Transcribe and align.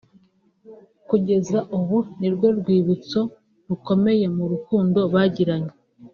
kugeza 1.09 1.57
ubu 1.77 1.97
ni 2.19 2.29
rwo 2.33 2.47
rwibutso 2.59 3.19
rukomeye 3.67 4.25
mu 4.35 4.43
rukundo 4.51 4.99
bagiranye 5.13 5.71